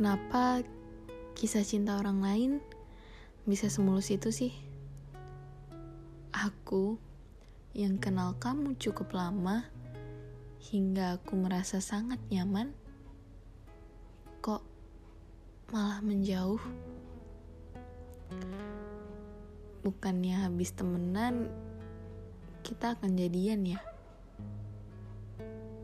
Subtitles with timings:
[0.00, 0.64] Kenapa
[1.36, 2.50] kisah cinta orang lain
[3.44, 4.48] bisa semulus itu sih?
[6.32, 6.96] Aku
[7.76, 9.68] yang kenal kamu cukup lama
[10.72, 12.72] hingga aku merasa sangat nyaman,
[14.40, 14.64] kok
[15.68, 16.64] malah menjauh?
[19.84, 21.52] Bukannya habis temenan
[22.64, 23.84] kita akan jadian ya?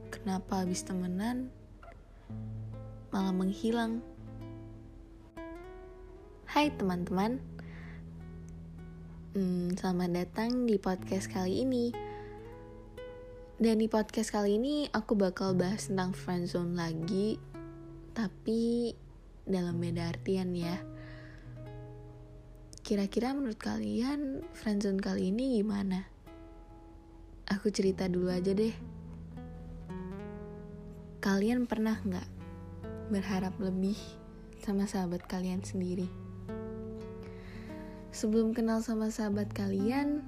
[0.09, 1.53] Kenapa habis temenan
[3.17, 4.05] malah menghilang.
[6.45, 7.41] Hai teman-teman,
[9.33, 11.97] hmm, selamat datang di podcast kali ini.
[13.57, 17.41] Dan di podcast kali ini aku bakal bahas tentang friendzone lagi,
[18.13, 18.93] tapi
[19.49, 20.77] dalam beda artian ya.
[22.85, 26.05] Kira-kira menurut kalian friendzone kali ini gimana?
[27.49, 28.77] Aku cerita dulu aja deh.
[31.25, 32.36] Kalian pernah nggak
[33.07, 33.97] berharap lebih
[34.63, 36.11] sama sahabat kalian sendiri.
[38.11, 40.25] Sebelum kenal sama sahabat kalian,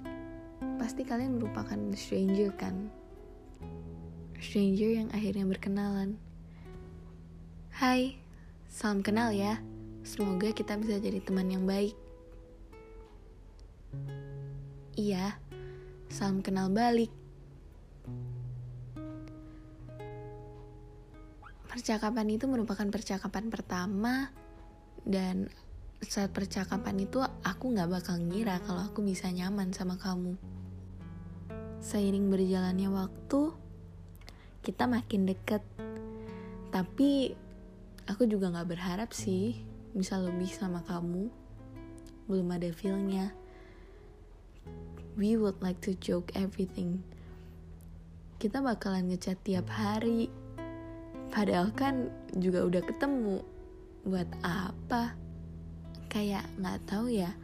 [0.77, 2.93] pasti kalian merupakan stranger kan?
[4.39, 6.21] Stranger yang akhirnya berkenalan.
[7.75, 8.15] Hai,
[8.71, 9.59] salam kenal ya.
[10.07, 11.97] Semoga kita bisa jadi teman yang baik.
[14.95, 15.35] Iya,
[16.11, 17.11] salam kenal balik.
[21.79, 24.35] Percakapan itu merupakan percakapan pertama
[25.07, 25.47] dan
[26.03, 30.35] saat percakapan itu aku nggak bakal ngira kalau aku bisa nyaman sama kamu.
[31.79, 33.55] Seiring berjalannya waktu,
[34.67, 35.63] kita makin deket.
[36.75, 37.31] Tapi
[38.11, 39.63] aku juga nggak berharap sih
[39.95, 41.31] bisa lebih sama kamu.
[42.27, 43.31] Belum ada feelnya.
[45.15, 47.07] We would like to joke everything.
[48.43, 50.31] Kita bakalan ngechat tiap hari,
[51.29, 53.45] Padahal kan juga udah ketemu.
[54.09, 55.17] Buat apa?
[56.09, 57.37] Kayak nggak tahu ya.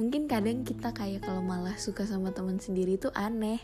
[0.00, 3.60] Mungkin kadang kita kayak kalau malah suka sama teman sendiri itu aneh.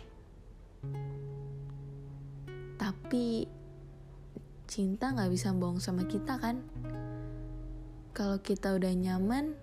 [2.78, 3.48] Tapi
[4.68, 6.62] cinta nggak bisa bohong sama kita kan?
[8.14, 9.56] Kalau kita udah nyaman,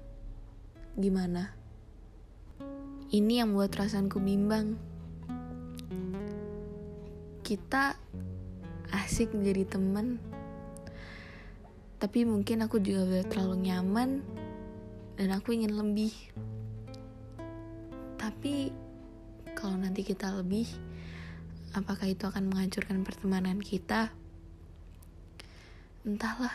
[1.00, 1.54] gimana?
[3.14, 4.76] Ini yang buat perasaanku bimbang.
[7.46, 7.94] Kita
[9.04, 10.22] asik jadi temen
[11.96, 14.20] tapi mungkin aku juga udah terlalu nyaman
[15.16, 16.12] dan aku ingin lebih.
[18.20, 18.70] Tapi
[19.56, 20.68] kalau nanti kita lebih
[21.72, 24.12] apakah itu akan menghancurkan pertemanan kita?
[26.04, 26.52] Entahlah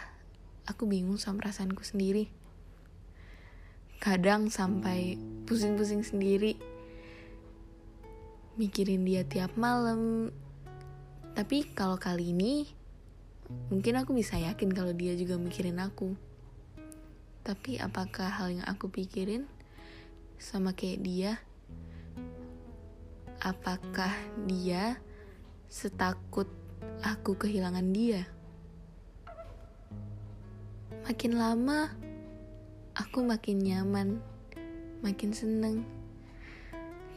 [0.69, 2.29] aku bingung sama perasaanku sendiri.
[3.99, 5.17] Kadang sampai
[5.49, 6.57] pusing-pusing sendiri.
[8.61, 10.31] Mikirin dia tiap malam
[11.35, 12.67] tapi kalau kali ini
[13.71, 16.15] mungkin aku bisa yakin kalau dia juga mikirin aku.
[17.41, 19.49] Tapi apakah hal yang aku pikirin
[20.37, 21.33] sama kayak dia?
[23.41, 24.13] Apakah
[24.45, 25.01] dia
[25.67, 26.47] setakut
[27.01, 28.29] aku kehilangan dia?
[31.09, 31.89] Makin lama
[32.93, 34.21] aku makin nyaman,
[35.01, 35.83] makin seneng,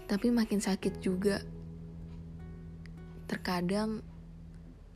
[0.07, 1.43] tapi makin sakit juga
[3.33, 4.05] terkadang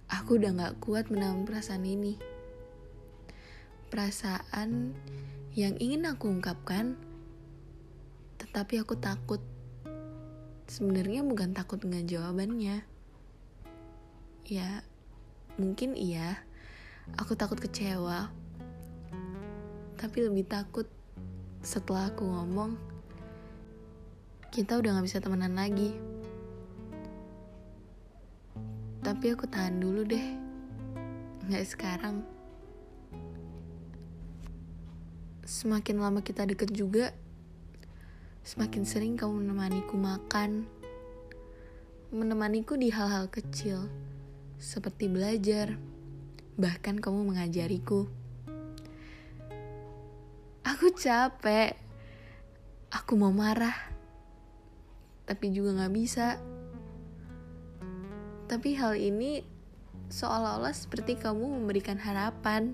[0.06, 2.22] aku udah gak kuat menahan perasaan ini.
[3.90, 4.94] Perasaan
[5.58, 6.94] yang ingin aku ungkapkan,
[8.38, 9.42] tetapi aku takut.
[10.70, 12.86] Sebenarnya bukan takut dengan jawabannya.
[14.46, 14.86] Ya,
[15.58, 16.46] mungkin iya.
[17.18, 18.30] Aku takut kecewa.
[19.98, 20.86] Tapi lebih takut
[21.66, 22.78] setelah aku ngomong,
[24.54, 26.17] kita udah gak bisa temenan lagi.
[29.18, 30.38] Tapi aku tahan dulu deh.
[31.50, 32.22] Nggak sekarang.
[35.42, 37.10] Semakin lama kita deket juga,
[38.46, 40.70] semakin sering kamu menemaniku makan.
[42.14, 43.90] Menemaniku di hal-hal kecil,
[44.62, 45.82] seperti belajar.
[46.54, 48.06] Bahkan kamu mengajariku.
[50.62, 51.74] Aku capek.
[52.94, 53.90] Aku mau marah.
[55.26, 56.38] Tapi juga gak bisa
[58.48, 59.44] tapi hal ini
[60.08, 62.72] seolah-olah seperti kamu memberikan harapan.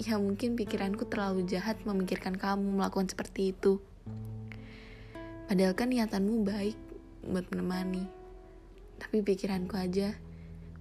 [0.00, 3.78] Ya mungkin pikiranku terlalu jahat memikirkan kamu melakukan seperti itu.
[5.44, 6.78] Padahal kan niatanmu baik
[7.28, 8.08] buat menemani.
[8.96, 10.16] Tapi pikiranku aja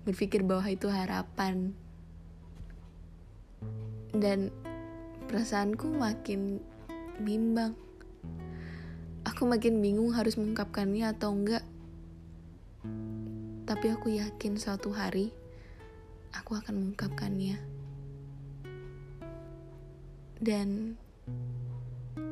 [0.07, 1.75] berpikir bahwa itu harapan.
[4.15, 4.47] Dan
[5.27, 6.63] perasaanku makin
[7.19, 7.75] bimbang.
[9.27, 11.63] Aku makin bingung harus mengungkapkannya atau enggak.
[13.73, 15.33] Tapi aku yakin suatu hari
[16.29, 17.57] aku akan mengungkapkannya.
[20.37, 20.93] Dan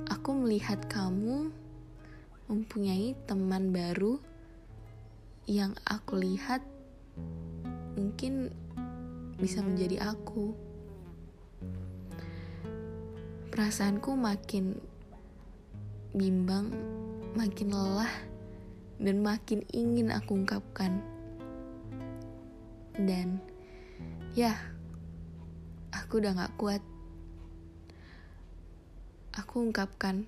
[0.05, 1.49] aku melihat kamu
[2.45, 4.21] mempunyai teman baru
[5.49, 6.61] yang aku lihat
[7.97, 8.53] mungkin
[9.41, 10.53] bisa menjadi aku.
[13.49, 14.77] Perasaanku makin
[16.13, 16.69] bimbang,
[17.33, 18.13] makin lelah,
[19.01, 21.10] dan makin ingin aku ungkapkan.
[22.91, 23.39] Dan
[24.35, 24.51] ya,
[25.95, 26.83] aku udah gak kuat.
[29.31, 30.27] Aku ungkapkan.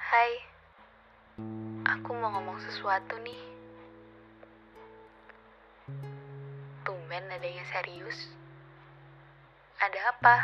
[0.00, 0.32] Hai,
[1.84, 3.40] aku mau ngomong sesuatu nih.
[6.88, 8.32] Tumben adanya serius.
[9.76, 10.36] Ada apa?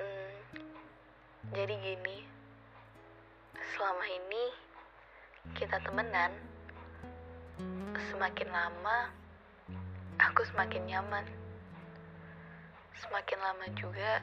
[0.00, 0.32] Hmm,
[1.52, 2.24] jadi gini,
[3.76, 4.44] selama ini
[5.60, 6.32] kita temenan,
[8.12, 9.10] semakin lama
[10.18, 11.26] aku semakin nyaman.
[12.98, 14.22] Semakin lama juga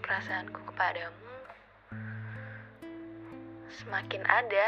[0.00, 1.24] perasaanku kepadamu
[3.74, 4.66] semakin ada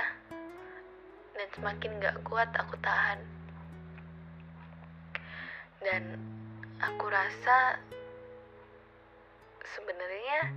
[1.36, 3.22] dan semakin gak kuat aku tahan.
[5.78, 6.18] Dan
[6.82, 7.78] aku rasa
[9.62, 10.50] sebenarnya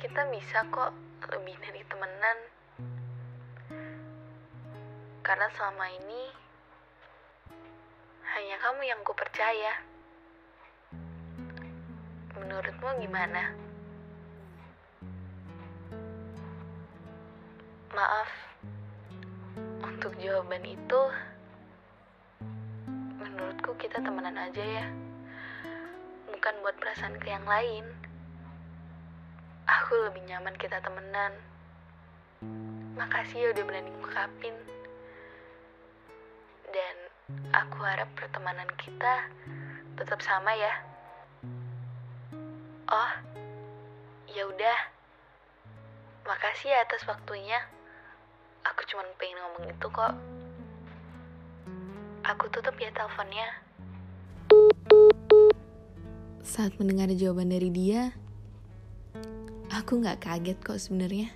[0.00, 0.96] kita bisa kok
[1.28, 2.38] lebih dari temenan.
[5.20, 6.32] Karena selama ini
[8.30, 9.84] hanya kamu yang ku percaya.
[12.40, 13.52] Menurutmu gimana?
[17.92, 18.30] Maaf,
[19.84, 21.02] untuk jawaban itu,
[23.20, 24.86] menurutku kita temenan aja ya.
[26.32, 27.84] Bukan buat perasaan ke yang lain.
[29.68, 31.36] Aku lebih nyaman kita temenan.
[32.96, 34.79] Makasih ya udah berani ngungkapin.
[37.50, 39.26] Aku harap pertemanan kita
[39.98, 40.74] tetap sama ya.
[42.90, 43.12] Oh,
[44.30, 44.78] ya udah.
[46.26, 47.58] Makasih ya atas waktunya.
[48.62, 50.14] Aku cuma pengen ngomong itu kok.
[52.22, 53.48] Aku tutup ya teleponnya.
[56.46, 58.14] Saat mendengar jawaban dari dia,
[59.70, 61.34] aku nggak kaget kok sebenarnya.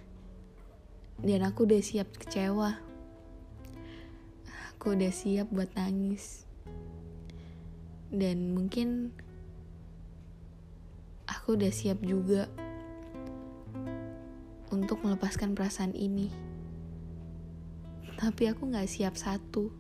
[1.18, 2.93] Dan aku udah siap kecewa.
[4.84, 6.44] Aku udah siap buat nangis.
[8.12, 9.16] Dan mungkin
[11.24, 12.52] aku udah siap juga
[14.68, 16.28] untuk melepaskan perasaan ini.
[18.20, 19.72] Tapi aku gak siap satu.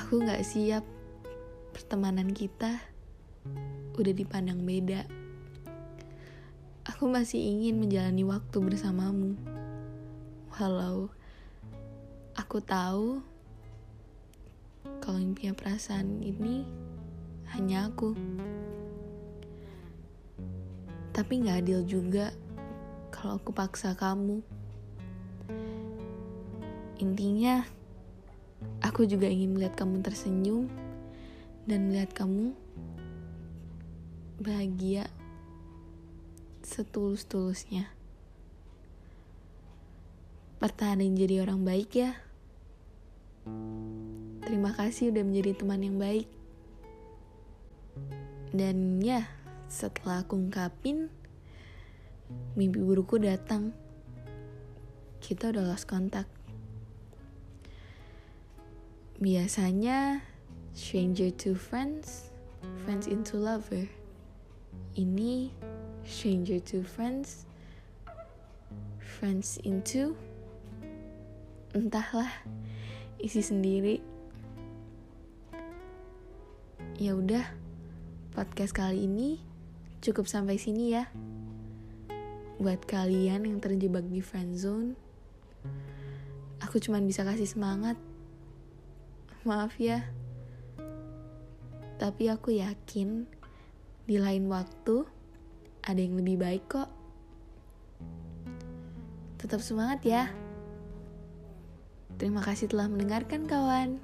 [0.00, 0.88] Aku gak siap
[1.76, 2.80] pertemanan kita
[4.00, 5.04] udah dipandang beda.
[6.88, 9.36] Aku masih ingin menjalani waktu bersamamu.
[10.56, 11.12] Walau
[12.36, 13.24] aku tahu
[15.00, 16.68] kalau yang punya perasaan ini
[17.56, 18.12] hanya aku.
[21.16, 22.28] Tapi gak adil juga
[23.08, 24.44] kalau aku paksa kamu.
[27.00, 27.64] Intinya,
[28.84, 30.68] aku juga ingin melihat kamu tersenyum
[31.64, 32.52] dan melihat kamu
[34.40, 35.08] bahagia
[36.60, 37.88] setulus-tulusnya.
[40.60, 42.25] Pertahanin jadi orang baik ya.
[44.46, 46.30] Terima kasih udah menjadi teman yang baik.
[48.54, 49.26] Dan ya,
[49.66, 51.10] setelah aku ungkapin,
[52.54, 53.74] mimpi burukku datang.
[55.18, 56.30] Kita udah lost kontak.
[59.18, 60.22] Biasanya,
[60.76, 62.30] stranger to friends,
[62.86, 63.90] friends into lover.
[64.94, 65.50] Ini,
[66.06, 67.48] stranger to friends,
[69.02, 70.14] friends into
[71.74, 72.30] entahlah
[73.20, 74.00] isi sendiri.
[76.96, 77.44] Ya udah
[78.32, 79.40] podcast kali ini
[80.00, 81.08] cukup sampai sini ya.
[82.56, 85.06] Buat kalian yang terjebak di friendzone
[86.76, 87.96] aku cuma bisa kasih semangat.
[89.46, 90.04] Maaf ya.
[91.96, 93.24] Tapi aku yakin
[94.04, 95.06] di lain waktu
[95.86, 96.90] ada yang lebih baik kok.
[99.40, 100.28] Tetap semangat ya
[102.16, 104.00] Terima kasih telah mendengarkan, kawan.